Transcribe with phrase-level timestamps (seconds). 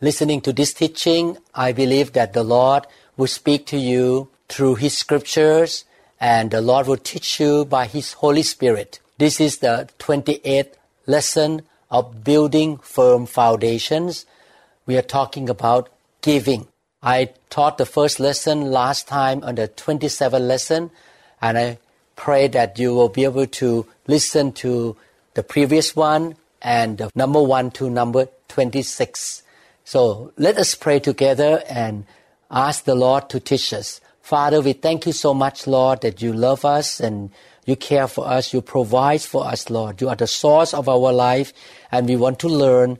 [0.00, 1.36] listening to this teaching.
[1.54, 2.86] I believe that the Lord
[3.16, 5.84] will speak to you through His scriptures
[6.20, 9.00] and the Lord will teach you by His Holy Spirit.
[9.18, 10.74] This is the 28th
[11.06, 14.26] lesson of building firm foundations.
[14.86, 15.90] We are talking about
[16.22, 16.68] giving.
[17.02, 20.90] I taught the first lesson last time on the 27th lesson
[21.40, 21.78] and I
[22.16, 24.96] pray that you will be able to listen to
[25.34, 29.42] the previous one and number one to number 26.
[29.90, 32.06] So let us pray together and
[32.48, 34.00] ask the Lord to teach us.
[34.22, 37.32] Father, we thank you so much, Lord, that you love us and
[37.66, 38.54] you care for us.
[38.54, 40.00] You provide for us, Lord.
[40.00, 41.52] You are the source of our life,
[41.90, 42.98] and we want to learn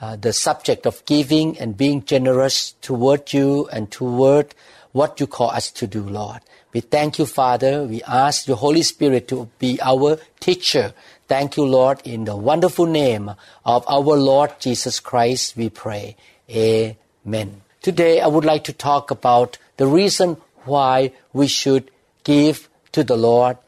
[0.00, 4.54] uh, the subject of giving and being generous toward you and toward
[4.92, 6.40] what you call us to do, Lord.
[6.72, 7.84] We thank you, Father.
[7.84, 10.94] We ask your Holy Spirit to be our teacher.
[11.30, 13.30] Thank you, Lord, in the wonderful name
[13.64, 16.16] of our Lord Jesus Christ, we pray.
[16.50, 17.60] Amen.
[17.80, 21.88] Today, I would like to talk about the reason why we should
[22.24, 23.58] give to the Lord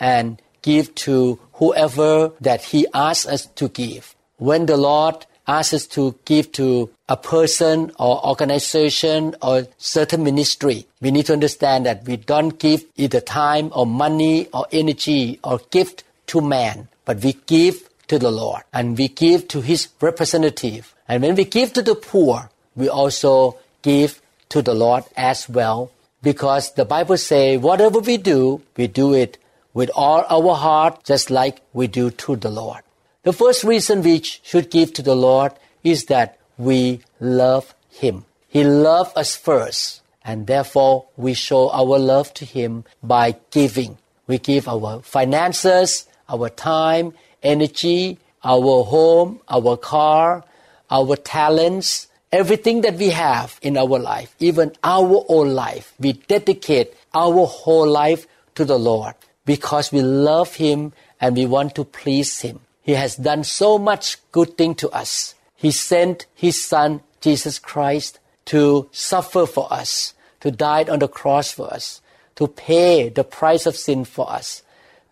[0.00, 4.16] and give to whoever that He asks us to give.
[4.38, 10.86] When the Lord asks us to give to a person or organization or certain ministry,
[11.02, 15.60] we need to understand that we don't give either time or money or energy or
[15.70, 20.94] gift to man, but we give to the Lord and we give to His representative.
[21.08, 25.90] And when we give to the poor, we also give to the Lord as well
[26.22, 29.38] because the Bible says whatever we do, we do it
[29.74, 32.82] with all our heart just like we do to the Lord.
[33.24, 35.50] The first reason we should give to the Lord
[35.82, 38.24] is that we love Him.
[38.46, 43.98] He loved us first and therefore we show our love to Him by giving.
[44.28, 50.44] We give our finances, our time, energy, our home, our car,
[50.90, 55.92] our talents, everything that we have in our life, even our own life.
[55.98, 59.14] We dedicate our whole life to the Lord
[59.44, 62.60] because we love Him and we want to please Him.
[62.82, 65.34] He has done so much good thing to us.
[65.56, 71.52] He sent His Son, Jesus Christ, to suffer for us, to die on the cross
[71.52, 72.00] for us,
[72.36, 74.62] to pay the price of sin for us.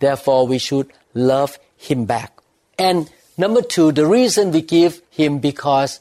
[0.00, 2.38] Therefore, we should love Him back.
[2.78, 6.00] And number two, the reason we give Him because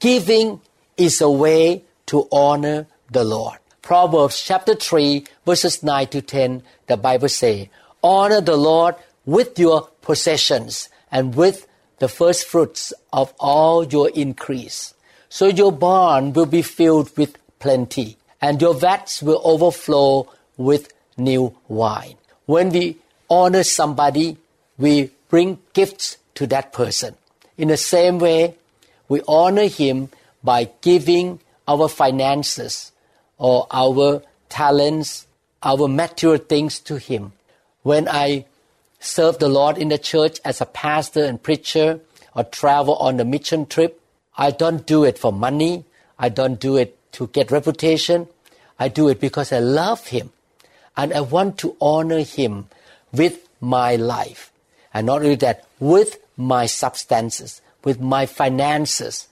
[0.00, 0.60] giving
[0.96, 3.58] is a way to honor the Lord.
[3.82, 7.70] Proverbs chapter 3 verses 9 to 10, the Bible say,
[8.02, 11.68] honor the Lord with your possessions and with
[11.98, 14.94] the first fruits of all your increase.
[15.28, 21.56] So your barn will be filled with plenty and your vats will overflow with new
[21.68, 22.16] wine.
[22.46, 22.98] When we
[23.30, 24.36] honor somebody,
[24.78, 27.14] we bring gifts to that person.
[27.56, 28.56] In the same way,
[29.08, 30.10] we honor him
[30.42, 32.92] by giving our finances
[33.38, 35.26] or our talents,
[35.62, 37.32] our material things to him.
[37.82, 38.46] When I
[39.00, 42.00] serve the Lord in the church as a pastor and preacher
[42.34, 44.00] or travel on a mission trip,
[44.36, 45.84] I don't do it for money.
[46.18, 48.28] I don't do it to get reputation.
[48.78, 50.30] I do it because I love him
[50.96, 52.68] and I want to honor him
[53.16, 54.52] with my life.
[54.92, 59.28] And not only that, with my substances, with my finances.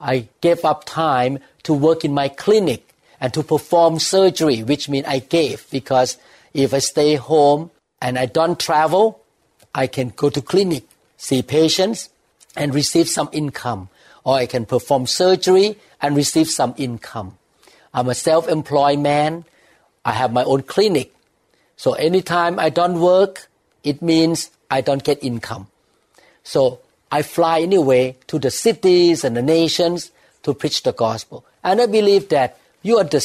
[0.00, 5.06] I gave up time to work in my clinic and to perform surgery, which means
[5.06, 6.18] I gave because
[6.52, 9.22] if I stay home and I don't travel,
[9.74, 10.84] I can go to clinic,
[11.16, 12.10] see patients,
[12.56, 13.88] and receive some income.
[14.24, 17.38] Or I can perform surgery and receive some income.
[17.92, 19.44] I'm a self-employed man.
[20.04, 21.14] I have my own clinic.
[21.76, 23.48] So anytime I don't work,
[23.82, 25.68] it means I don't get income.
[26.42, 26.80] So
[27.10, 30.10] I fly anyway to the cities and the nations
[30.42, 31.44] to preach the gospel.
[31.62, 33.24] And I believe that you are the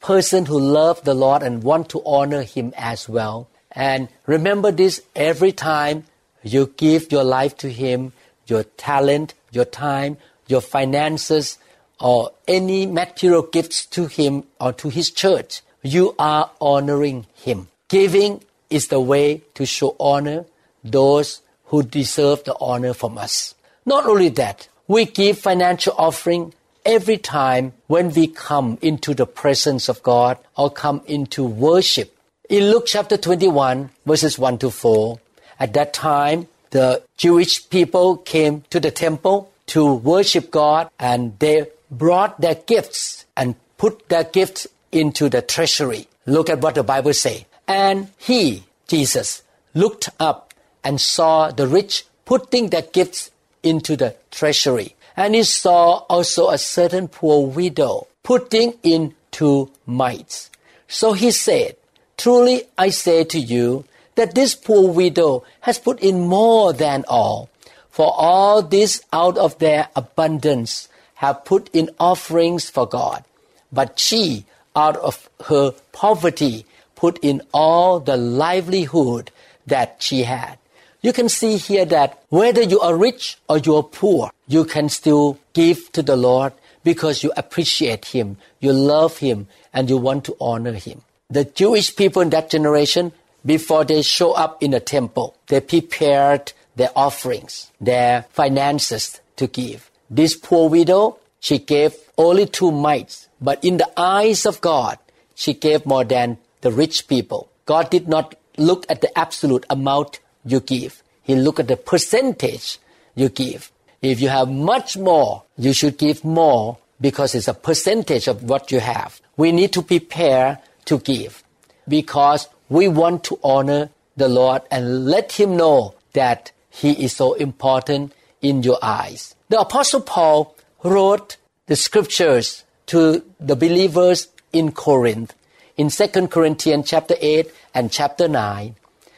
[0.00, 3.48] person who love the Lord and want to honor Him as well.
[3.72, 6.04] And remember this every time
[6.42, 8.12] you give your life to Him,
[8.46, 10.16] your talent, your time,
[10.46, 11.58] your finances,
[12.00, 15.62] or any material gifts to Him or to His church.
[15.82, 17.68] You are honoring Him.
[17.90, 18.40] Giving
[18.70, 20.46] is the way to show honor
[20.84, 23.56] those who deserve the honor from us.
[23.84, 26.54] Not only that, we give financial offering
[26.84, 32.16] every time when we come into the presence of God or come into worship.
[32.48, 35.18] In Luke chapter 21, verses 1 to 4,
[35.58, 41.66] at that time, the Jewish people came to the temple to worship God and they
[41.90, 46.06] brought their gifts and put their gifts into the treasury.
[46.24, 47.44] Look at what the Bible says.
[47.70, 49.42] And he, Jesus,
[49.74, 50.52] looked up
[50.82, 53.30] and saw the rich putting their gifts
[53.62, 54.96] into the treasury.
[55.16, 60.50] And he saw also a certain poor widow putting in two mites.
[60.88, 61.76] So he said,
[62.18, 63.84] Truly I say to you
[64.16, 67.50] that this poor widow has put in more than all.
[67.88, 70.88] For all these out of their abundance
[71.22, 73.22] have put in offerings for God.
[73.70, 74.44] But she,
[74.74, 76.66] out of her poverty,
[77.00, 79.30] put in all the livelihood
[79.66, 80.58] that she had.
[81.00, 84.90] You can see here that whether you are rich or you are poor, you can
[84.90, 86.52] still give to the Lord
[86.84, 91.00] because you appreciate Him, you love Him, and you want to honor Him.
[91.30, 93.12] The Jewish people in that generation,
[93.46, 99.90] before they show up in the temple, they prepared their offerings, their finances to give.
[100.10, 104.98] This poor widow, she gave only two mites, but in the eyes of God,
[105.34, 107.50] she gave more than the rich people.
[107.66, 111.02] God did not look at the absolute amount you give.
[111.22, 112.78] He looked at the percentage
[113.14, 113.70] you give.
[114.02, 118.72] If you have much more, you should give more because it's a percentage of what
[118.72, 119.20] you have.
[119.36, 121.42] We need to prepare to give
[121.88, 127.34] because we want to honor the Lord and let Him know that He is so
[127.34, 129.34] important in your eyes.
[129.48, 131.36] The Apostle Paul wrote
[131.66, 135.34] the scriptures to the believers in Corinth
[135.80, 138.74] in 2 Corinthians chapter 8 and chapter 9.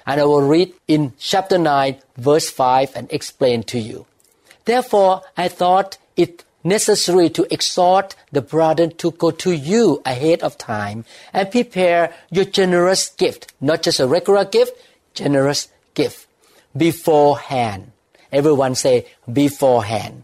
[0.07, 4.07] And I will read in chapter 9, verse 5 and explain to you.
[4.65, 10.57] Therefore, I thought it necessary to exhort the brethren to go to you ahead of
[10.57, 14.79] time and prepare your generous gift, not just a regular gift,
[15.15, 16.29] generous gift,
[16.77, 17.91] beforehand.
[18.31, 20.23] Everyone say beforehand,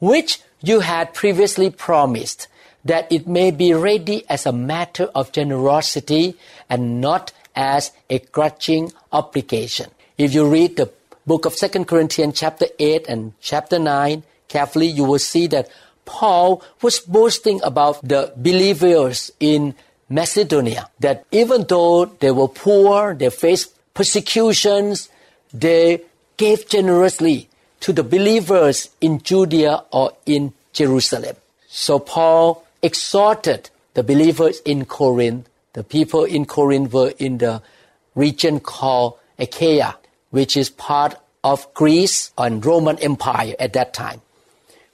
[0.00, 2.48] which you had previously promised
[2.86, 6.36] that it may be ready as a matter of generosity
[6.70, 9.90] and not as a grudging obligation.
[10.18, 10.90] If you read the
[11.26, 15.68] book of 2 Corinthians chapter 8 and chapter 9 carefully, you will see that
[16.04, 19.74] Paul was boasting about the believers in
[20.08, 25.08] Macedonia, that even though they were poor, they faced persecutions,
[25.52, 26.02] they
[26.36, 27.48] gave generously
[27.80, 31.34] to the believers in Judea or in Jerusalem.
[31.66, 37.60] So Paul exhorted the believers in Corinth the people in Corinth were in the
[38.14, 39.94] region called Achaia,
[40.30, 44.22] which is part of Greece and Roman Empire at that time.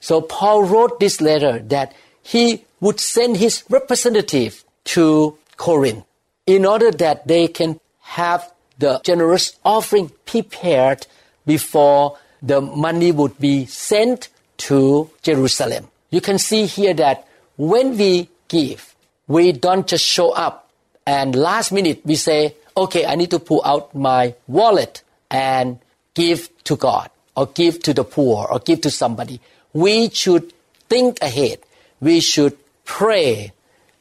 [0.01, 6.03] So Paul wrote this letter that he would send his representative to Corinth
[6.45, 11.07] in order that they can have the generous offering prepared
[11.45, 14.27] before the money would be sent
[14.57, 15.87] to Jerusalem.
[16.09, 17.25] You can see here that
[17.57, 18.95] when we give,
[19.27, 20.63] we don't just show up
[21.05, 25.79] and last minute we say, okay, I need to pull out my wallet and
[26.13, 29.41] give to God or give to the poor or give to somebody.
[29.73, 30.53] We should
[30.89, 31.59] think ahead.
[31.99, 33.51] We should pray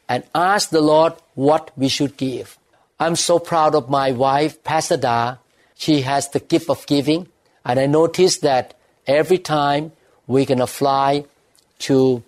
[0.09, 2.59] and ask the Lord what we should give.
[3.01, 5.37] I'm so proud of my wife, Pastor Da.
[5.75, 7.29] She has the gift of giving.
[7.65, 8.75] And I noticed that
[9.07, 9.93] every time
[10.27, 11.25] we're going to fly
[11.81, 12.23] to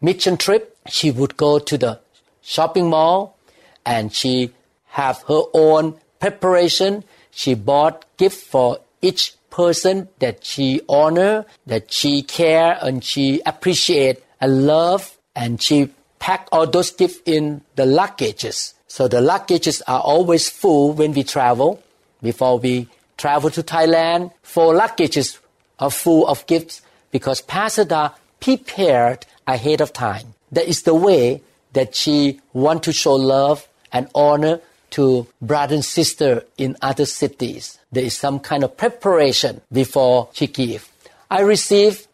[0.00, 2.00] mission trip, she would go to the
[2.42, 3.36] shopping mall
[3.84, 4.52] and she
[4.86, 7.04] have her own preparation.
[7.30, 14.22] She bought gift for each person that she honor, that she care, and she appreciate
[14.40, 18.74] and love, and she pack all those gifts in the luggages.
[18.86, 21.82] So the luggages are always full when we travel.
[22.22, 25.38] Before we travel to Thailand, four luggages
[25.78, 30.34] are full of gifts because Pastor Da prepared ahead of time.
[30.52, 31.42] That is the way
[31.72, 37.78] that she want to show love and honor to brother and sister in other cities.
[37.92, 40.90] There is some kind of preparation before she give.
[41.30, 42.08] I received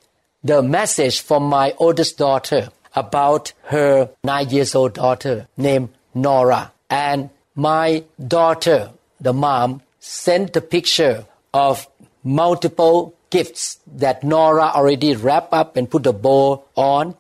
[0.45, 6.73] the message from my oldest daughter about her nine years old daughter named Nora.
[6.91, 8.91] And my daughter,
[9.21, 11.87] the mom, sent the picture of
[12.23, 17.15] multiple gifts that Nora already wrapped up and put a bow on.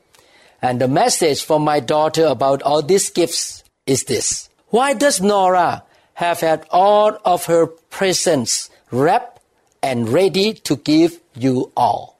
[0.62, 4.48] And the message from my daughter about all these gifts is this.
[4.68, 5.84] Why does Nora
[6.14, 9.40] have had all of her presents wrapped
[9.82, 12.18] and ready to give you all?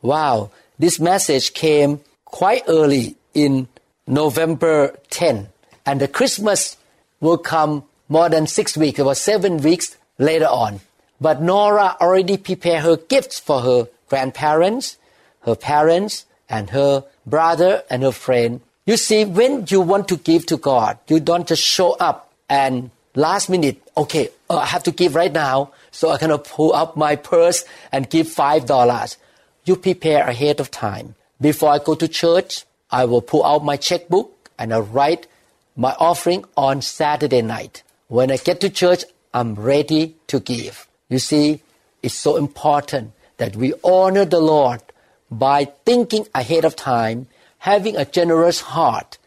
[0.00, 3.68] Wow, this message came quite early in
[4.06, 5.48] November 10,
[5.86, 6.76] and the Christmas
[7.20, 8.98] will come more than six weeks.
[9.00, 10.80] Was seven weeks later on.
[11.22, 14.98] But Nora already prepared her gifts for her grandparents,
[15.46, 18.60] her parents, and her brother and her friend.
[18.86, 22.90] You see, when you want to give to God, you don't just show up and
[23.14, 26.96] last minute, okay, uh, I have to give right now, so I can pull up
[26.96, 29.16] my purse and give five dollars.
[29.64, 31.14] You prepare ahead of time.
[31.40, 35.28] Before I go to church, I will pull out my checkbook and I write
[35.76, 37.84] my offering on Saturday night.
[38.08, 40.88] When I get to church, I'm ready to give.
[41.12, 41.60] You see,
[42.02, 44.80] it's so important that we honor the Lord
[45.30, 47.26] by thinking ahead of time,
[47.58, 49.18] having a generous heart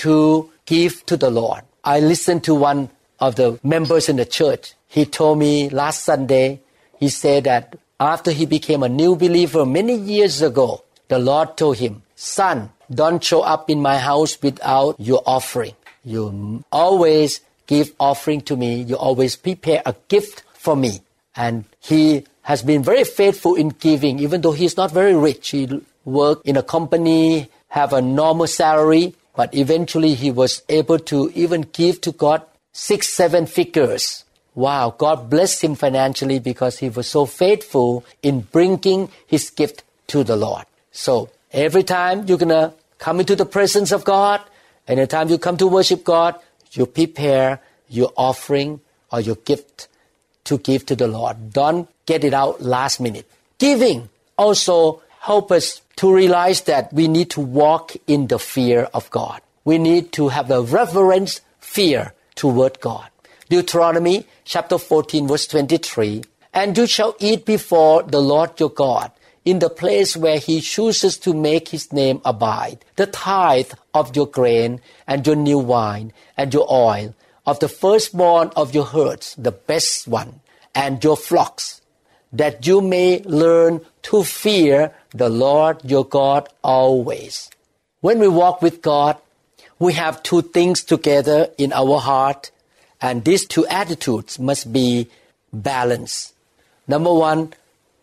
[0.00, 1.60] to give to the Lord.
[1.84, 2.88] I listened to one
[3.20, 4.72] of the members in the church.
[4.88, 6.62] He told me last Sunday,
[6.98, 11.76] he said that after he became a new believer many years ago, the Lord told
[11.76, 15.74] him, Son, don't show up in my house without your offering.
[16.02, 18.80] You always give offering to me.
[18.80, 21.02] You always prepare a gift for me.
[21.36, 25.50] And he has been very faithful in giving, even though he's not very rich.
[25.50, 25.68] He
[26.04, 31.62] worked in a company, have a normal salary, but eventually he was able to even
[31.72, 34.24] give to God six, seven figures.
[34.54, 40.24] Wow, God blessed him financially because he was so faithful in bringing his gift to
[40.24, 40.64] the Lord.
[40.92, 44.40] So every time you're gonna come into the presence of God,
[44.88, 46.40] anytime you come to worship God,
[46.72, 48.80] you prepare your offering
[49.12, 49.88] or your gift
[50.46, 51.52] to give to the Lord.
[51.52, 53.28] Don't get it out last minute.
[53.58, 59.10] Giving also help us to realize that we need to walk in the fear of
[59.10, 59.40] God.
[59.64, 63.08] We need to have a reverence fear toward God.
[63.48, 66.24] Deuteronomy chapter 14 verse 23.
[66.52, 69.10] And you shall eat before the Lord your God
[69.44, 74.26] in the place where he chooses to make his name abide, the tithe of your
[74.26, 77.14] grain and your new wine and your oil,
[77.46, 80.40] of the firstborn of your herds, the best one,
[80.74, 81.80] and your flocks,
[82.32, 87.50] that you may learn to fear the Lord your God always.
[88.00, 89.16] When we walk with God,
[89.78, 92.50] we have two things together in our heart,
[93.00, 95.08] and these two attitudes must be
[95.52, 96.34] balanced.
[96.88, 97.52] Number one,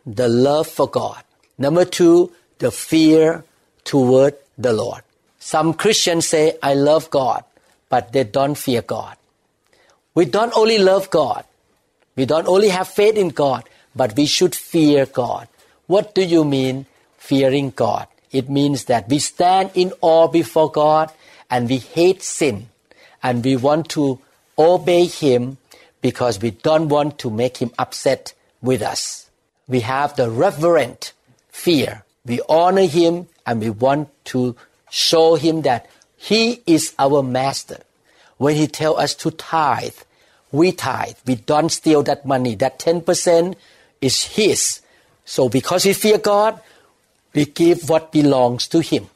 [0.05, 1.23] the love for God.
[1.57, 3.43] Number two, the fear
[3.83, 5.01] toward the Lord.
[5.39, 7.43] Some Christians say, I love God,
[7.89, 9.17] but they don't fear God.
[10.15, 11.45] We don't only love God,
[12.15, 13.63] we don't only have faith in God,
[13.95, 15.47] but we should fear God.
[15.87, 16.85] What do you mean,
[17.17, 18.07] fearing God?
[18.31, 21.11] It means that we stand in awe before God
[21.49, 22.69] and we hate sin
[23.21, 24.19] and we want to
[24.57, 25.57] obey Him
[26.01, 29.29] because we don't want to make Him upset with us.
[29.67, 31.13] We have the reverent
[31.49, 32.03] fear.
[32.25, 34.55] We honor Him and we want to
[34.89, 37.79] show Him that He is our master.
[38.43, 39.95] When He tells us to tithe,
[40.51, 41.15] we tithe.
[41.25, 42.55] We don't steal that money.
[42.55, 43.55] That 10%
[44.01, 44.81] is His.
[45.23, 46.59] So because we fear God,
[47.33, 49.07] we give what belongs to Him.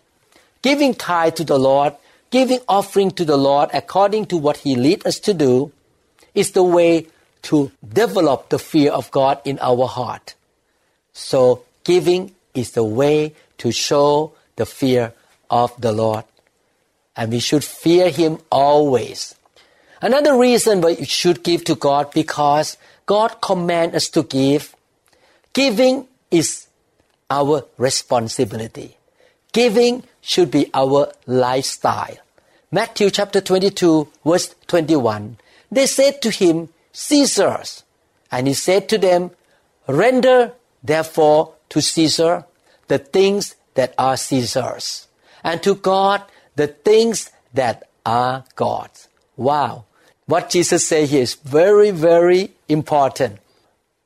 [0.62, 1.94] Giving tithe to the Lord,
[2.32, 5.74] giving offering to the Lord according to what He leads us to do,
[6.34, 7.08] is the way
[7.52, 10.36] to develop the fear of God in our heart.
[11.12, 15.12] So giving is the way to show the fear
[15.50, 16.24] of the Lord.
[17.18, 19.36] And we should fear Him always.
[20.02, 24.76] Another reason why you should give to God because God commands us to give.
[25.54, 26.68] Giving is
[27.30, 28.96] our responsibility.
[29.52, 32.18] Giving should be our lifestyle.
[32.72, 35.38] Matthew chapter 22 verse 21.
[35.72, 37.84] They said to him, Caesar's.
[38.32, 39.32] And he said to them,
[39.88, 42.46] Render therefore to Caesar
[42.88, 45.08] the things that are Caesar's,
[45.44, 46.24] and to God
[46.58, 49.08] the things that are God's.
[49.38, 49.86] Wow.
[50.26, 53.40] What Jesus said here is very, very important.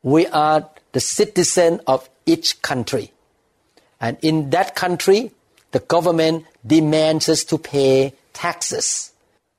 [0.04, 3.12] We are the citizen of each country.
[4.00, 5.32] And in that country,
[5.72, 9.14] the government demands us to pay taxes.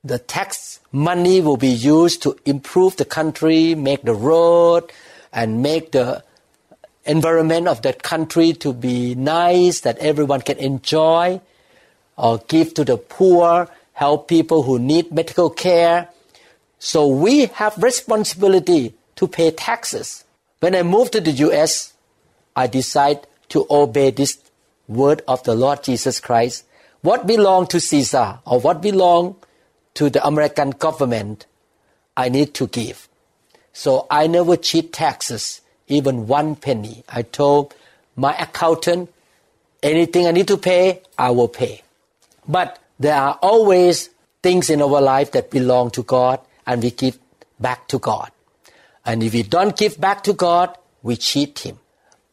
[0.04, 4.92] The tax money will be used to improve the country, make the road,
[5.32, 6.22] and make the
[7.06, 11.40] environment of that country to be nice, that everyone can enjoy,
[12.22, 16.08] or give to the poor, help people who need medical care.
[16.78, 20.24] So we have responsibility to pay taxes.
[20.60, 21.92] When I moved to the U.S.,
[22.54, 24.38] I decided to obey this
[24.86, 26.64] word of the Lord Jesus Christ.
[27.00, 29.34] What belong to Caesar or what belong
[29.94, 31.46] to the American government,
[32.16, 33.08] I need to give.
[33.72, 37.02] So I never cheat taxes even one penny.
[37.08, 37.74] I told
[38.14, 39.10] my accountant,
[39.82, 41.81] Anything I need to pay, I will pay.
[42.46, 44.10] But there are always
[44.42, 47.18] things in our life that belong to God and we give
[47.60, 48.30] back to God.
[49.04, 51.78] And if we don't give back to God, we cheat Him.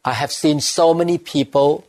[0.04, 1.86] I have seen so many people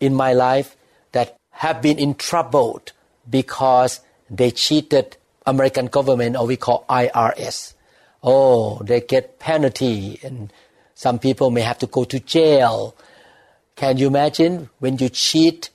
[0.00, 0.76] in my life
[1.12, 2.82] that have been in trouble
[3.28, 7.74] because they cheated American government or we call IRS.
[8.22, 10.52] Oh, they get penalty and
[10.94, 12.94] some people may have to go to jail.
[13.76, 15.70] Can you imagine when you cheat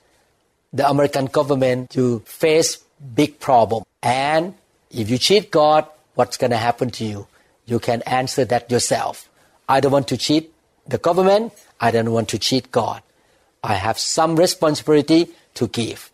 [0.74, 3.84] the American government, to face big problem.
[4.02, 4.54] And
[4.90, 7.26] if you cheat God, what's going to happen to you?
[7.64, 9.30] You can answer that yourself.
[9.68, 10.52] I don't want to cheat
[10.86, 11.52] the government.
[11.80, 13.02] I don't want to cheat God.
[13.62, 16.10] I have some responsibility to give.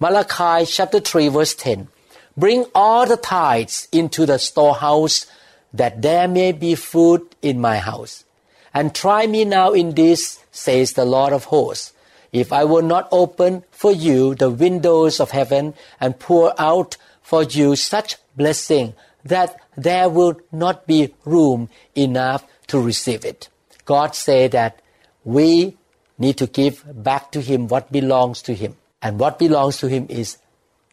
[0.00, 1.88] Malachi chapter 3 verse 10.
[2.36, 5.26] Bring all the tithes into the storehouse
[5.72, 8.24] that there may be food in my house.
[8.72, 11.92] And try me now in this, says the Lord of hosts,
[12.32, 17.42] if I will not open for you the windows of heaven and pour out for
[17.42, 18.94] you such blessing
[19.24, 23.48] that there will not be room enough to receive it.
[23.84, 24.80] God said that
[25.24, 25.76] we
[26.18, 28.76] need to give back to Him what belongs to Him.
[29.00, 30.38] And what belongs to Him is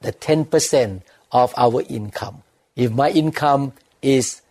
[0.02, 1.02] the 10%
[1.32, 2.44] of our income.
[2.76, 4.42] If my income is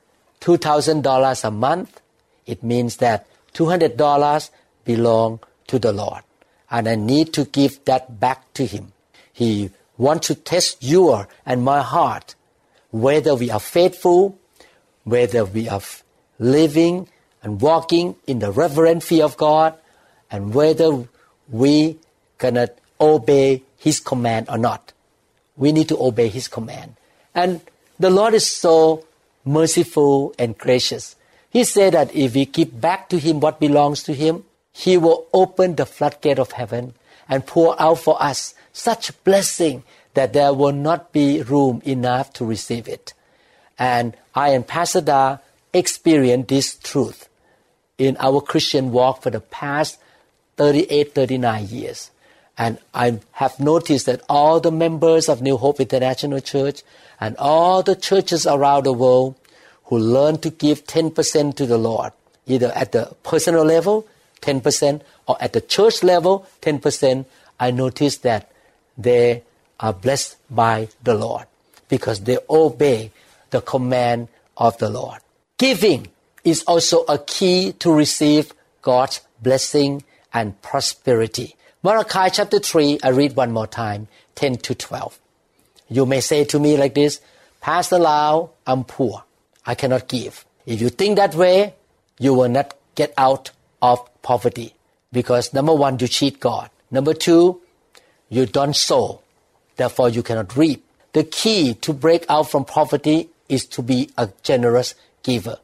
[0.40, 2.00] $2,000 a month,
[2.46, 4.50] it means that $200
[4.84, 6.23] belong to the Lord.
[6.74, 8.90] And I need to give that back to Him.
[9.32, 12.34] He wants to test your and my heart,
[12.90, 14.36] whether we are faithful,
[15.04, 15.82] whether we are
[16.40, 17.06] living
[17.44, 19.78] and walking in the reverent fear of God,
[20.32, 21.06] and whether
[21.48, 21.96] we
[22.38, 24.92] gonna obey His command or not.
[25.56, 26.96] We need to obey His command.
[27.36, 27.60] And
[28.00, 29.06] the Lord is so
[29.44, 31.14] merciful and gracious.
[31.50, 34.42] He said that if we give back to Him what belongs to Him,
[34.76, 36.94] He will open the floodgate of heaven
[37.28, 42.44] and pour out for us such blessing that there will not be room enough to
[42.44, 43.14] receive it.
[43.78, 45.38] And I and Pastor Da
[45.72, 47.28] experienced this truth
[47.98, 49.98] in our Christian walk for the past
[50.56, 52.10] 38, 39 years.
[52.58, 56.82] And I have noticed that all the members of New Hope International Church
[57.20, 59.36] and all the churches around the world
[59.84, 62.12] who learn to give 10% to the Lord,
[62.46, 64.06] either at the personal level,
[64.44, 67.24] 10%, or at the church level, 10%,
[67.58, 68.50] I notice that
[68.98, 69.42] they
[69.80, 71.46] are blessed by the Lord
[71.88, 73.10] because they obey
[73.50, 75.20] the command of the Lord.
[75.58, 76.08] Giving
[76.44, 78.52] is also a key to receive
[78.82, 81.56] God's blessing and prosperity.
[81.82, 85.18] Malachi chapter 3, I read one more time, 10 to 12.
[85.88, 87.20] You may say to me like this,
[87.60, 89.24] Pastor Lau, I'm poor.
[89.64, 90.44] I cannot give.
[90.66, 91.74] If you think that way,
[92.18, 94.74] you will not get out of poverty.
[95.12, 96.70] Because number one, you cheat God.
[96.90, 97.60] Number two,
[98.28, 99.20] you don't sow.
[99.76, 100.84] Therefore, you cannot reap.
[101.12, 105.58] The key to break out from poverty is to be a generous giver.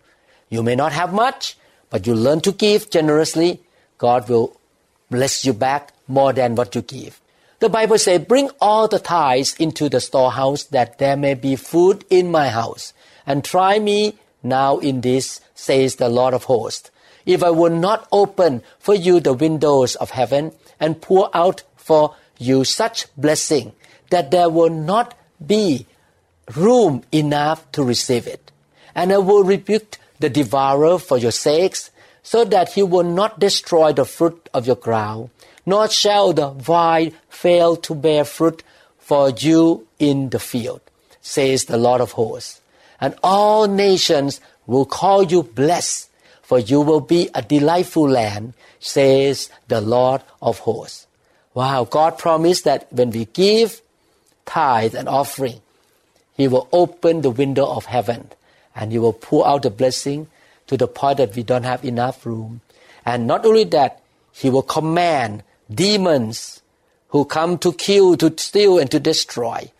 [0.49, 1.57] You may not have much,
[1.91, 3.61] but you learn to give generously.
[3.99, 4.57] God will
[5.11, 7.21] bless you back more than what you give.
[7.59, 12.05] The Bible says, bring all the tithes into the storehouse that there may be food
[12.09, 12.95] in my house
[13.27, 16.91] and try me now in this, says the Lord of hosts.
[17.27, 22.17] If I will not open for you the windows of heaven and pour out for
[22.39, 23.73] you such blessing
[24.11, 25.87] that there will not be
[26.57, 28.51] room enough to receive it.
[28.95, 31.91] And I will rebuke the devourer for your sakes,
[32.23, 35.31] so that he will not destroy the fruit of your ground,
[35.65, 38.63] nor shall the vine fail to bear fruit
[38.99, 40.83] for you in the field,
[41.23, 42.61] says the Lord of hosts
[43.01, 46.10] and all nations will call you blessed,
[46.51, 51.07] for you will be a delightful land, says the Lord of hosts.
[51.55, 53.81] Wow, God promised that when we give
[54.47, 55.61] tithe and offering,
[56.35, 58.31] He will open the window of heaven
[58.75, 60.27] and He will pour out the blessing
[60.67, 62.63] to the point that we don't have enough room.
[63.07, 66.63] And not only that, He will command demons
[67.11, 69.71] who come to kill, to steal, and to destroy,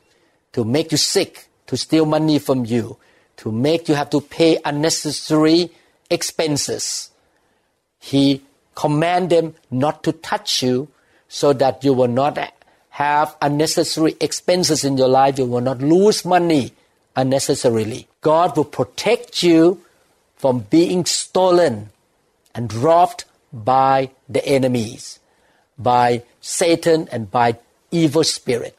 [0.53, 2.97] to make you sick, to steal money from you,
[3.39, 5.73] to make you have to pay unnecessary
[6.11, 7.11] expenses.
[7.99, 8.43] He
[8.75, 10.89] command them not to touch you
[11.29, 12.39] so that you will not
[12.91, 15.39] have unnecessary expenses in your life.
[15.39, 16.73] You will not lose money
[17.17, 18.09] unnecessarily.
[18.21, 19.81] God will protect you
[20.37, 21.91] from being stolen
[22.55, 25.19] and robbed by the enemies,
[25.79, 27.59] by Satan and by
[27.91, 28.77] evil spirit.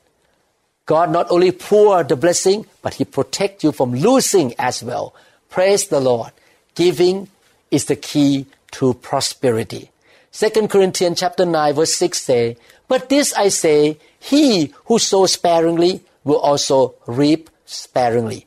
[0.85, 5.13] God not only pour the blessing, but He protect you from losing as well.
[5.49, 6.31] Praise the Lord.
[6.75, 7.27] Giving
[7.69, 9.91] is the key to prosperity.
[10.31, 12.57] 2 Corinthians chapter 9 verse 6 say,
[12.87, 18.45] But this I say, he who sows sparingly will also reap sparingly.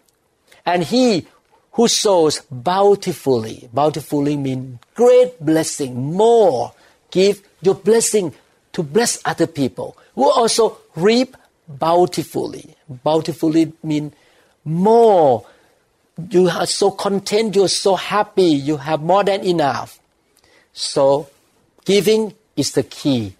[0.64, 1.26] And he
[1.72, 6.72] who sows bountifully, bountifully means great blessing, more,
[7.10, 8.32] give your blessing
[8.72, 11.36] to bless other people, will also reap
[11.68, 12.76] bountifully.
[12.88, 14.14] Bountifully means
[14.64, 15.46] more.
[16.30, 19.98] You are so content, you're so happy, you have more than enough.
[20.72, 21.28] So,
[21.84, 23.34] giving is the key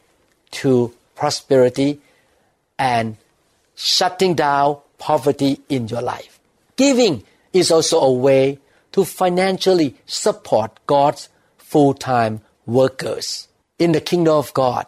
[0.53, 2.01] to prosperity
[2.79, 3.17] and
[3.77, 6.41] shutting down poverty in your life.
[6.77, 8.59] Giving is also a way
[8.93, 13.49] to financially support God's full time workers.
[13.79, 14.87] In the kingdom of God,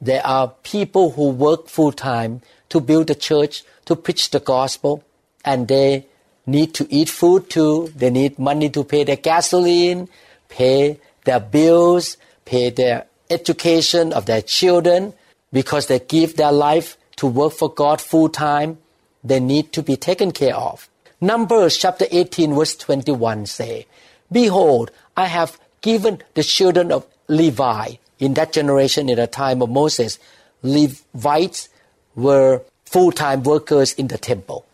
[0.00, 5.04] there are people who work full time to build the church, to preach the gospel,
[5.44, 6.06] and they
[6.46, 7.92] need to eat food too.
[7.96, 10.08] They need money to pay their gasoline,
[10.48, 15.12] pay their bills, pay their education of their children
[15.52, 18.78] because they give their life to work for God full time.
[19.24, 20.88] They need to be taken care of.
[21.20, 23.86] Numbers chapter 18 verse 21 say,
[24.30, 29.70] Behold, I have given the children of Levi in that generation in the time of
[29.70, 30.18] Moses,
[30.62, 31.68] Levites
[32.14, 34.65] were full-time workers in the temple.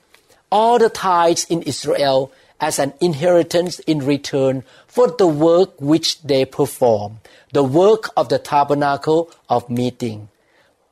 [0.53, 6.45] All the tithes in Israel as an inheritance in return for the work which they
[6.45, 7.21] perform,
[7.55, 10.29] the work of the tabernacle of meeting.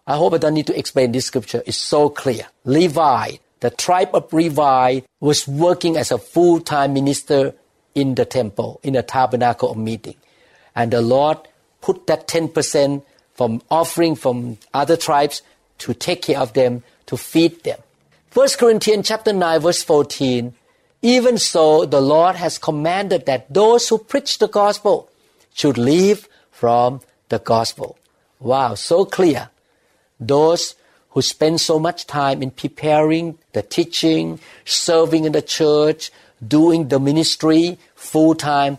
[0.06, 1.62] I hope I don't need to explain this scripture.
[1.66, 2.46] It's so clear.
[2.64, 7.54] Levi, the tribe of Levi, was working as a full-time minister
[7.94, 10.16] in the temple, in the tabernacle of meeting.
[10.74, 11.36] And the Lord
[11.82, 13.02] put that 10%
[13.34, 15.42] from offering from other tribes
[15.80, 17.78] to take care of them, to feed them.
[18.32, 20.54] 1 Corinthians chapter 9 verse 14,
[21.02, 25.10] even so the Lord has commanded that those who preach the gospel
[25.52, 27.98] should live from the gospel.
[28.38, 29.50] Wow, so clear.
[30.20, 30.76] Those
[31.08, 36.12] who spend so much time in preparing the teaching, serving in the church,
[36.46, 38.78] doing the ministry full time,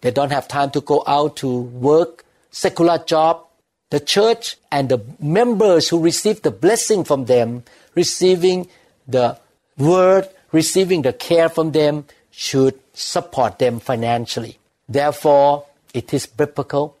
[0.00, 3.44] they don't have time to go out to work, secular job.
[3.90, 7.62] The church and the members who receive the blessing from them,
[7.94, 8.68] receiving
[9.06, 9.38] the
[9.76, 14.58] word, receiving the care from them, should support them financially.
[14.88, 16.96] Therefore, it is biblical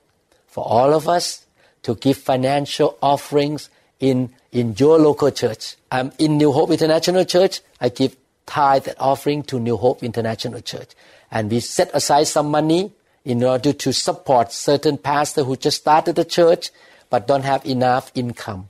[0.46, 1.44] for all of us
[1.82, 3.68] to give financial offerings
[4.00, 5.76] in, in your local church.
[5.90, 7.60] I'm in New Hope International Church.
[7.80, 8.16] I give
[8.46, 10.90] tithe and offering to New Hope International Church.
[11.30, 12.92] And we set aside some money
[13.24, 16.70] in order to support certain pastor who just started the church
[17.10, 18.68] but don't have enough income.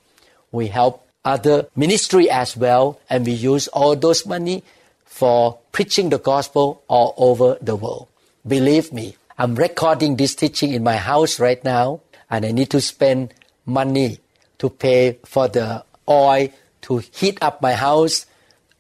[0.51, 4.63] We help other ministry as well and we use all those money
[5.05, 8.07] for preaching the gospel all over the world.
[8.47, 12.81] Believe me, I'm recording this teaching in my house right now and I need to
[12.81, 13.35] spend
[13.67, 14.21] money
[14.59, 16.49] to pay for the oil
[16.83, 18.27] to heat up my house,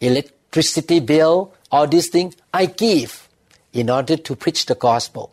[0.00, 3.28] electricity bill, all these things I give
[3.72, 5.32] in order to preach the gospel.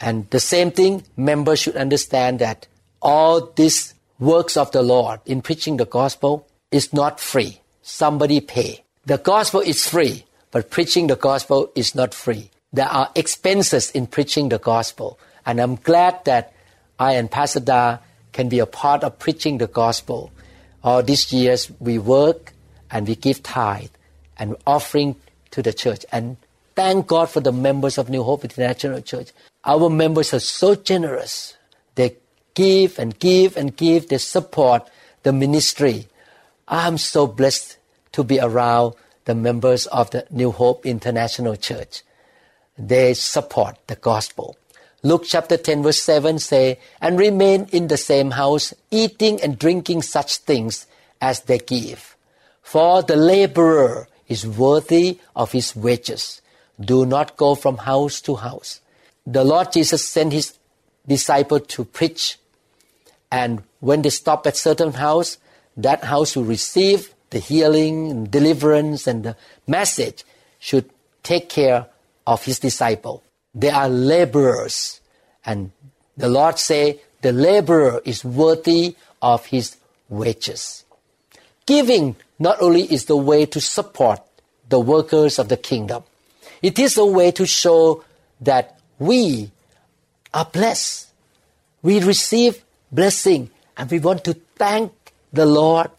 [0.00, 2.66] And the same thing, members should understand that
[3.02, 7.60] all these works of the Lord in preaching the gospel is not free.
[7.82, 8.82] Somebody pay.
[9.06, 12.50] The gospel is free, but preaching the gospel is not free.
[12.72, 15.18] There are expenses in preaching the gospel.
[15.46, 16.52] And I'm glad that
[16.98, 17.98] I and Pastor Da
[18.32, 20.32] can be a part of preaching the gospel.
[20.82, 22.52] All these years we work
[22.90, 23.94] and we give tithe
[24.36, 25.14] and offering
[25.52, 26.04] to the church.
[26.10, 26.36] And
[26.74, 29.30] thank God for the members of New Hope International Church.
[29.64, 31.56] Our members are so generous.
[31.94, 32.16] They
[32.54, 34.08] give and give and give.
[34.08, 34.90] They support
[35.22, 36.08] the ministry.
[36.68, 37.78] I'm so blessed
[38.12, 42.02] to be around the members of the New Hope International Church.
[42.78, 44.56] They support the gospel.
[45.02, 50.02] Luke chapter 10 verse 7 say, and remain in the same house, eating and drinking
[50.02, 50.86] such things
[51.20, 52.16] as they give.
[52.62, 56.40] For the laborer is worthy of his wages.
[56.80, 58.80] Do not go from house to house
[59.26, 60.54] the Lord Jesus sent his
[61.06, 62.38] disciple to preach.
[63.30, 65.38] And when they stop at certain house,
[65.76, 70.24] that house who receive the healing and deliverance and the message
[70.58, 70.88] should
[71.22, 71.86] take care
[72.26, 73.22] of his disciple.
[73.54, 75.00] They are laborers.
[75.44, 75.72] And
[76.16, 79.76] the Lord say the laborer is worthy of his
[80.08, 80.84] wages.
[81.66, 84.20] Giving not only is the way to support
[84.68, 86.04] the workers of the kingdom,
[86.62, 88.04] it is a way to show
[88.40, 89.50] that we
[90.32, 91.08] are blessed.
[91.82, 95.03] We receive blessing and we want to thank
[95.34, 95.90] the Lord.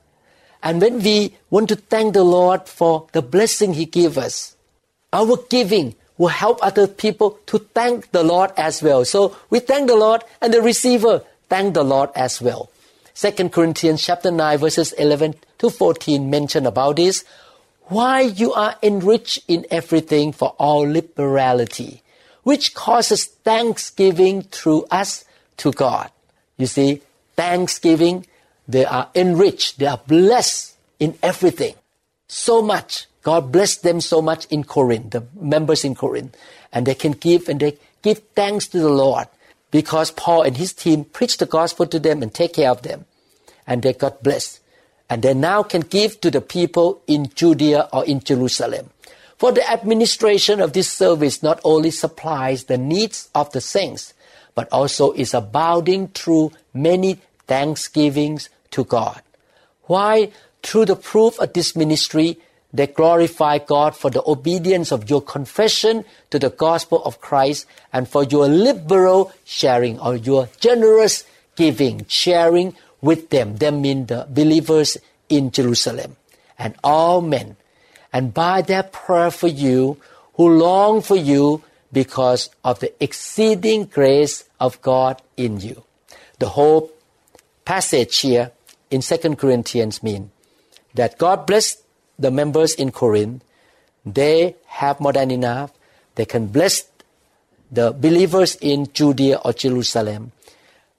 [0.64, 4.56] And when we want to thank the Lord for the blessing He gives us,
[5.14, 9.06] our giving will help other people to thank the Lord as well.
[9.06, 12.70] So we thank the Lord and the receiver thank the Lord as well.
[13.16, 17.24] 2 Corinthians chapter 9 verses 11 to 14 mention about this.
[17.88, 22.02] Why you are enriched in everything for all liberality,
[22.44, 25.24] which causes thanksgiving through us
[25.58, 26.10] to God.
[26.58, 27.02] You see,
[27.36, 28.26] thanksgiving,
[28.68, 31.76] they are enriched, they are blessed in everything.
[32.28, 33.08] So much.
[33.22, 36.36] God blessed them so much in Corinth, the members in Corinth.
[36.72, 39.28] And they can give and they give thanks to the Lord
[39.72, 43.06] because Paul and his team preached the gospel to them and take care of them.
[43.66, 44.60] And they got blessed.
[45.10, 48.90] And they now can give to the people in Judea or in Jerusalem.
[49.38, 54.14] For the administration of this service not only supplies the needs of the saints,
[54.54, 59.22] but also is abounding through many thanksgivings to God.
[59.88, 60.32] Why?
[60.62, 62.38] Through the proof of this ministry,
[62.76, 68.08] they glorify God for the obedience of your confession to the gospel of Christ and
[68.08, 71.24] for your liberal sharing or your generous
[71.56, 73.58] giving, sharing with them.
[73.58, 74.98] Them mean the believers
[75.30, 76.18] in Jerusalem
[76.60, 77.56] and all men.
[78.12, 79.98] And by their prayer for you,
[80.36, 85.84] who long for you because of the exceeding grace of God in you.
[86.40, 86.92] The whole
[87.64, 88.52] passage here
[88.96, 90.32] in 2 Corinthians mean
[90.94, 91.84] that God blessed
[92.18, 93.44] the members in Corinth.
[94.06, 95.72] They have more than enough.
[96.16, 96.88] They can bless
[97.70, 100.32] the believers in Judea or Jerusalem.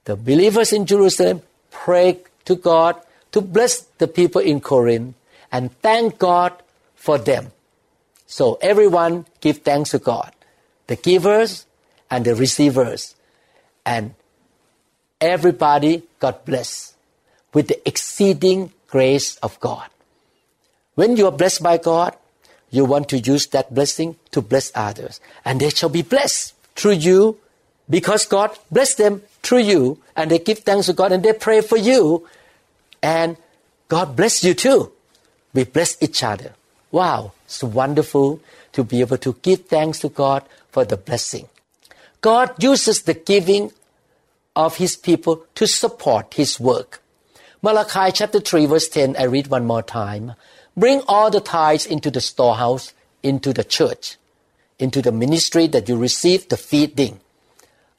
[0.05, 5.15] The believers in Jerusalem pray to God to bless the people in Corinth
[5.51, 6.53] and thank God
[6.93, 7.51] for them.
[8.27, 10.31] So everyone give thanks to God.
[10.85, 11.65] The givers
[12.11, 13.15] and the receivers.
[13.85, 14.13] And
[15.19, 16.96] everybody got blessed
[17.57, 19.89] with the exceeding grace of God.
[20.93, 22.15] When you are blessed by God,
[22.69, 25.19] you want to use that blessing to bless others.
[25.43, 27.39] And they shall be blessed through you
[27.89, 29.97] because God blessed them through you.
[30.15, 32.27] And they give thanks to God and they pray for you.
[33.01, 33.37] And
[33.87, 34.91] God bless you too.
[35.51, 36.53] We bless each other.
[36.91, 38.39] Wow, it's wonderful
[38.73, 41.49] to be able to give thanks to God for the blessing.
[42.21, 43.71] God uses the giving
[44.55, 47.01] of His people to support His work.
[47.63, 50.33] Malachi chapter 3 verse 10, I read one more time.
[50.75, 52.93] Bring all the tithes into the storehouse,
[53.23, 54.17] into the church,
[54.77, 57.19] into the ministry that you receive the feeding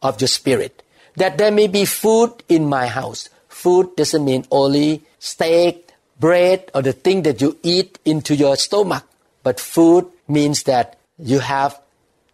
[0.00, 0.84] of your spirit,
[1.16, 3.30] that there may be food in my house.
[3.48, 5.90] Food doesn't mean only steak,
[6.20, 9.04] bread, or the thing that you eat into your stomach,
[9.42, 11.80] but food means that you have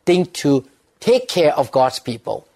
[0.04, 0.62] things to
[1.00, 2.46] take care of God's people.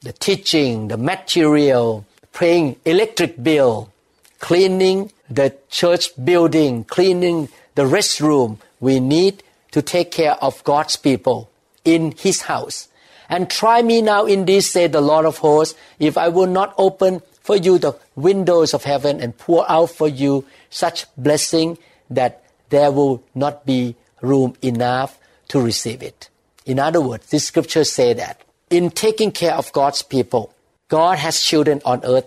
[0.00, 3.92] The teaching, the material, paying electric bill,
[4.38, 8.58] cleaning the church building, cleaning the restroom.
[8.80, 11.50] We need to take care of God's people
[11.84, 12.88] in His house.
[13.28, 16.74] And try me now in this, said the Lord of hosts, if I will not
[16.76, 21.78] open for you the windows of heaven and pour out for you such blessing
[22.10, 26.28] that there will not be room enough to receive it.
[26.66, 30.54] In other words, this scripture say that in taking care of God's people,
[30.90, 32.26] God has children on earth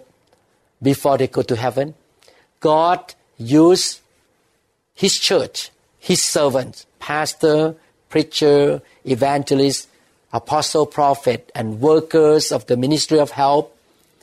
[0.81, 1.95] before they go to heaven.
[2.61, 3.99] God used
[4.95, 7.75] His church, His servants, pastor,
[8.07, 9.89] preacher, evangelist,
[10.31, 13.75] apostle, prophet, and workers of the ministry of help.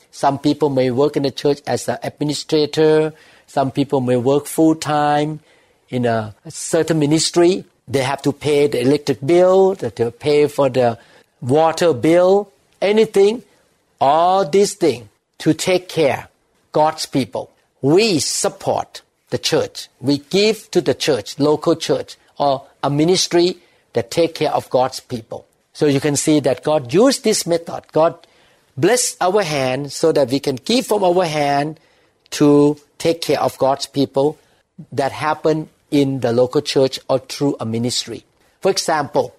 [0.09, 3.13] Some people may work in the church as an administrator.
[3.45, 5.39] Some people may work full time
[5.89, 7.63] in a certain ministry.
[7.87, 10.97] They have to pay the electric bill, they have to pay for the
[11.41, 12.51] water bill,
[12.81, 13.43] anything,
[14.01, 16.27] all these things to take care
[16.71, 17.51] God's people.
[17.81, 19.87] We support the church.
[20.01, 23.57] We give to the church, local church, or a ministry
[23.93, 25.45] that take care of God's people.
[25.73, 27.83] So you can see that God used this method.
[27.91, 28.15] God
[28.75, 31.79] bless our hand so that we can give from our hand
[32.31, 34.37] to take care of God's people
[34.91, 38.23] that happen in the local church or through a ministry.
[38.61, 39.35] For example,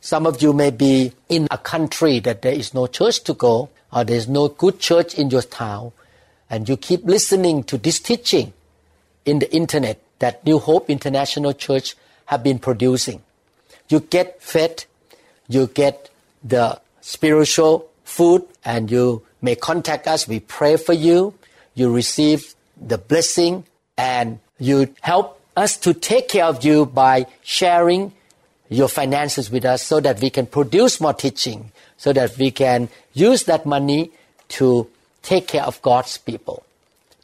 [0.00, 3.68] some of you may be in a country that there is no church to go
[3.92, 5.92] or there is no good church in your town
[6.48, 8.52] and you keep listening to this teaching
[9.24, 11.94] in the internet that New Hope International Church
[12.26, 13.22] have been producing.
[13.88, 14.84] You get fed,
[15.48, 16.10] you get
[16.42, 20.28] the spiritual food and you may contact us.
[20.28, 21.34] We pray for you.
[21.74, 23.64] You receive the blessing
[23.96, 28.12] and you help us to take care of you by sharing
[28.68, 32.88] your finances with us so that we can produce more teaching, so that we can
[33.12, 34.10] use that money
[34.48, 34.88] to
[35.22, 36.64] take care of God's people.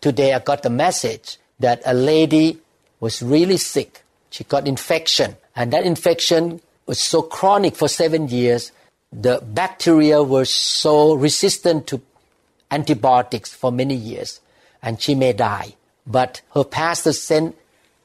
[0.01, 2.59] Today I got the message that a lady
[3.01, 4.03] was really sick.
[4.31, 8.73] She got infection and that infection was so chronic for seven years.
[9.13, 12.01] The bacteria were so resistant to
[12.71, 14.41] antibiotics for many years
[14.83, 15.75] and she may die.
[16.07, 17.57] But her pastor sent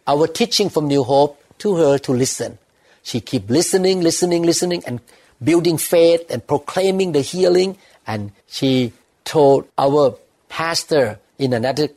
[0.07, 2.57] our teaching from New Hope to her to listen.
[3.03, 4.99] She keep listening, listening, listening, and
[5.43, 7.77] building faith and proclaiming the healing.
[8.05, 10.15] And she told our
[10.49, 11.89] pastor in another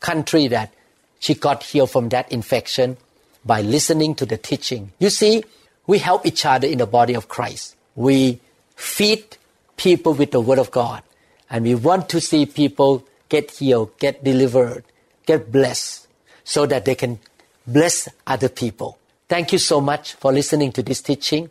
[0.00, 0.72] country that
[1.20, 2.96] she got healed from that infection
[3.44, 4.92] by listening to the teaching.
[4.98, 5.44] You see,
[5.86, 7.76] we help each other in the body of Christ.
[7.94, 8.40] We
[8.76, 9.36] feed
[9.76, 11.02] people with the Word of God.
[11.50, 14.84] And we want to see people get healed, get delivered,
[15.26, 16.06] get blessed,
[16.44, 17.18] so that they can
[17.66, 18.98] bless other people.
[19.28, 21.50] Thank you so much for listening to this teaching.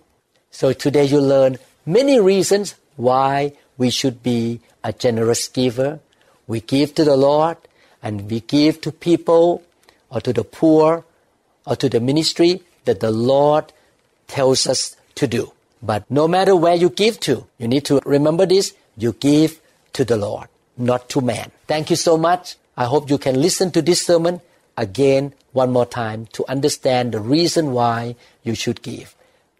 [0.51, 5.99] So today you learn many reasons why we should be a generous giver.
[6.45, 7.57] We give to the Lord
[8.03, 9.63] and we give to people
[10.09, 11.05] or to the poor
[11.65, 13.71] or to the ministry that the Lord
[14.27, 15.51] tells us to do.
[15.81, 19.59] But no matter where you give to, you need to remember this, you give
[19.93, 21.51] to the Lord, not to man.
[21.65, 22.55] Thank you so much.
[22.77, 24.41] I hope you can listen to this sermon
[24.77, 29.15] again one more time to understand the reason why you should give.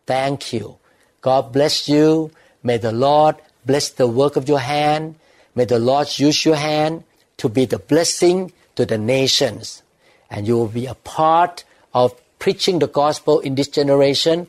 [0.06, 0.78] Thank you.
[1.22, 2.32] God bless you.
[2.64, 5.16] May the Lord bless the work of your hand.
[5.56, 7.04] May the Lord use your hand
[7.38, 9.84] to be the blessing to the nations.
[10.30, 14.48] And you will be a part of preaching the gospel in this generation.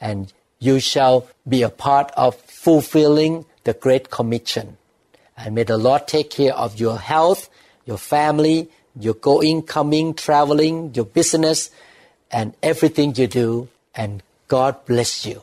[0.00, 4.76] And you shall be a part of fulfilling the Great Commission.
[5.36, 7.48] And may the Lord take care of your health,
[7.84, 11.70] your family, your going, coming, traveling, your business,
[12.30, 13.68] and everything you do.
[13.94, 15.42] And God bless you.